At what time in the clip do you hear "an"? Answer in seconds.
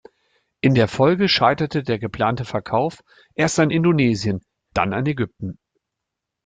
3.59-3.69, 4.93-5.05